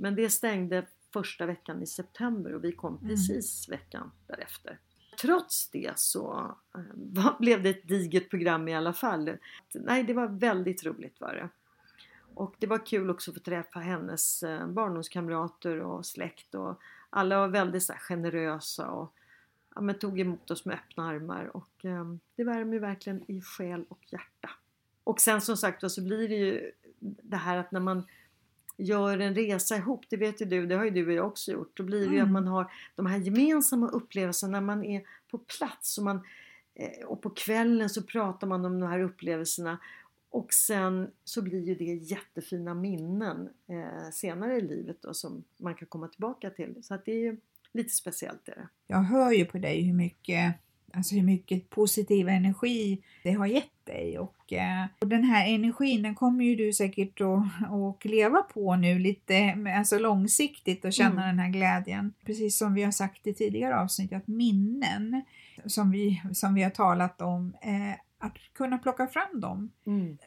Men 0.00 0.14
det 0.14 0.30
stängde 0.30 0.86
första 1.12 1.46
veckan 1.46 1.82
i 1.82 1.86
september 1.86 2.54
och 2.54 2.64
vi 2.64 2.72
kom 2.72 2.96
mm. 2.96 3.08
precis 3.08 3.68
veckan 3.68 4.10
därefter. 4.26 4.78
Trots 5.20 5.70
det 5.70 5.98
så 5.98 6.56
äh, 6.74 7.36
blev 7.38 7.62
det 7.62 7.70
ett 7.70 7.88
digert 7.88 8.30
program 8.30 8.68
i 8.68 8.74
alla 8.74 8.92
fall. 8.92 9.36
Nej, 9.74 10.04
det 10.04 10.14
var 10.14 10.26
väldigt 10.26 10.84
roligt 10.84 11.20
var 11.20 11.34
det. 11.34 11.48
Och 12.34 12.54
det 12.58 12.66
var 12.66 12.86
kul 12.86 13.10
också 13.10 13.30
att 13.30 13.36
få 13.36 13.42
träffa 13.42 13.80
hennes 13.80 14.42
äh, 14.42 14.66
barndomskamrater 14.66 15.80
och 15.80 16.06
släkt 16.06 16.54
och 16.54 16.80
alla 17.10 17.38
var 17.38 17.48
väldigt 17.48 17.82
så 17.82 17.92
generösa 17.92 18.90
och 18.90 19.14
ja, 19.74 19.80
men 19.80 19.98
tog 19.98 20.20
emot 20.20 20.50
oss 20.50 20.64
med 20.64 20.74
öppna 20.74 21.08
armar 21.08 21.56
och 21.56 21.84
äh, 21.84 22.14
det 22.36 22.44
värmer 22.44 22.78
verkligen 22.78 23.30
i 23.30 23.40
själ 23.40 23.84
och 23.88 24.00
hjärta. 24.12 24.50
Och 25.04 25.20
sen 25.20 25.40
som 25.40 25.56
sagt 25.56 25.90
så 25.90 26.02
blir 26.02 26.28
det 26.28 26.34
ju 26.34 26.72
det 27.00 27.36
här 27.36 27.56
att 27.56 27.72
när 27.72 27.80
man 27.80 28.06
gör 28.78 29.18
en 29.18 29.34
resa 29.34 29.76
ihop, 29.76 30.04
det 30.08 30.16
vet 30.16 30.40
ju 30.40 30.46
du, 30.46 30.66
det 30.66 30.76
har 30.76 30.84
ju 30.84 30.90
du 30.90 31.06
och 31.06 31.12
jag 31.12 31.26
också 31.26 31.52
gjort. 31.52 31.76
Då 31.76 31.82
blir 31.82 31.98
det 31.98 32.04
mm. 32.04 32.14
ju 32.14 32.20
att 32.20 32.28
mm. 32.28 32.32
man 32.32 32.46
har 32.46 32.72
de 32.96 33.06
här 33.06 33.18
gemensamma 33.18 33.88
upplevelserna 33.88 34.52
när 34.52 34.66
man 34.66 34.84
är 34.84 35.02
på 35.30 35.38
plats 35.38 35.98
och, 35.98 36.04
man, 36.04 36.20
eh, 36.74 37.06
och 37.06 37.22
på 37.22 37.30
kvällen 37.30 37.90
så 37.90 38.02
pratar 38.02 38.46
man 38.46 38.64
om 38.64 38.80
de 38.80 38.86
här 38.86 39.00
upplevelserna 39.00 39.78
och 40.30 40.52
sen 40.52 41.10
så 41.24 41.42
blir 41.42 41.64
ju 41.64 41.74
det 41.74 41.94
jättefina 41.94 42.74
minnen 42.74 43.48
eh, 43.68 44.10
senare 44.12 44.56
i 44.56 44.60
livet 44.60 45.02
då 45.02 45.14
som 45.14 45.44
man 45.56 45.74
kan 45.74 45.88
komma 45.88 46.08
tillbaka 46.08 46.50
till. 46.50 46.78
Så 46.82 46.94
att 46.94 47.04
det 47.04 47.12
är 47.12 47.20
ju 47.20 47.36
lite 47.72 47.90
speciellt. 47.90 48.48
Är 48.48 48.54
det. 48.54 48.68
Jag 48.86 49.02
hör 49.02 49.32
ju 49.32 49.44
på 49.44 49.58
dig 49.58 49.82
hur 49.82 49.94
mycket 49.94 50.54
Alltså 50.92 51.14
hur 51.14 51.22
mycket 51.22 51.70
positiv 51.70 52.28
energi 52.28 53.02
det 53.22 53.32
har 53.32 53.46
gett 53.46 53.86
dig 53.86 54.18
och, 54.18 54.52
eh, 54.52 54.86
och 55.00 55.08
den 55.08 55.24
här 55.24 55.48
energin 55.54 56.02
den 56.02 56.14
kommer 56.14 56.44
ju 56.44 56.56
du 56.56 56.72
säkert 56.72 57.20
att, 57.20 57.72
att 57.72 58.04
leva 58.04 58.42
på 58.42 58.76
nu 58.76 58.98
lite 58.98 59.56
alltså 59.76 59.98
långsiktigt 59.98 60.84
och 60.84 60.92
känna 60.92 61.24
mm. 61.24 61.36
den 61.36 61.38
här 61.38 61.52
glädjen. 61.52 62.14
Precis 62.24 62.58
som 62.58 62.74
vi 62.74 62.82
har 62.82 62.90
sagt 62.90 63.26
i 63.26 63.34
tidigare 63.34 63.80
avsnitt 63.80 64.12
att 64.12 64.26
minnen 64.26 65.22
som 65.66 65.90
vi, 65.90 66.22
som 66.32 66.54
vi 66.54 66.62
har 66.62 66.70
talat 66.70 67.22
om, 67.22 67.54
eh, 67.62 67.92
att 68.18 68.36
kunna 68.52 68.78
plocka 68.78 69.06
fram 69.06 69.40
dem. 69.40 69.72
Mm. 69.86 70.18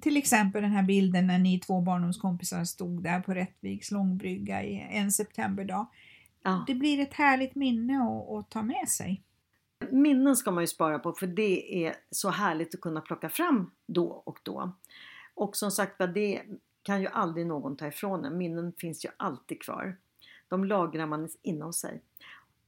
Till 0.00 0.16
exempel 0.16 0.62
den 0.62 0.70
här 0.70 0.82
bilden 0.82 1.26
när 1.26 1.38
ni 1.38 1.58
två 1.58 1.80
barndomskompisar 1.80 2.64
stod 2.64 3.02
där 3.02 3.20
på 3.20 3.34
Rättviks 3.34 3.90
långbrygga 3.90 4.62
i 4.62 4.86
en 4.90 5.12
septemberdag. 5.12 5.86
Ja. 6.42 6.64
Det 6.66 6.74
blir 6.74 7.00
ett 7.00 7.14
härligt 7.14 7.54
minne 7.54 7.98
att, 8.02 8.30
att 8.30 8.50
ta 8.50 8.62
med 8.62 8.88
sig. 8.88 9.22
Minnen 9.90 10.36
ska 10.36 10.50
man 10.50 10.62
ju 10.62 10.66
spara 10.66 10.98
på 10.98 11.12
för 11.12 11.26
det 11.26 11.86
är 11.86 11.96
så 12.10 12.30
härligt 12.30 12.74
att 12.74 12.80
kunna 12.80 13.00
plocka 13.00 13.28
fram 13.28 13.70
då 13.86 14.06
och 14.06 14.38
då. 14.42 14.72
Och 15.34 15.56
som 15.56 15.70
sagt 15.70 15.98
det 16.14 16.42
kan 16.82 17.00
ju 17.00 17.06
aldrig 17.06 17.46
någon 17.46 17.76
ta 17.76 17.86
ifrån 17.86 18.24
en. 18.24 18.38
Minnen 18.38 18.72
finns 18.78 19.04
ju 19.04 19.08
alltid 19.16 19.62
kvar. 19.62 19.96
De 20.48 20.64
lagrar 20.64 21.06
man 21.06 21.28
inom 21.42 21.72
sig. 21.72 22.02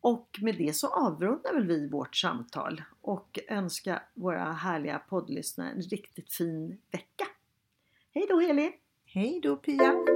Och 0.00 0.38
med 0.42 0.56
det 0.58 0.72
så 0.72 0.88
avrundar 0.88 1.54
väl 1.54 1.66
vi 1.66 1.88
vårt 1.88 2.16
samtal 2.16 2.82
och 3.00 3.38
önskar 3.48 4.02
våra 4.14 4.52
härliga 4.52 4.98
poddlyssnare 4.98 5.70
en 5.70 5.82
riktigt 5.82 6.32
fin 6.32 6.78
vecka. 6.90 7.26
Hej 8.14 8.26
då 8.28 8.40
Heli! 8.40 8.72
Hej 9.04 9.40
då 9.42 9.56
Pia! 9.56 10.15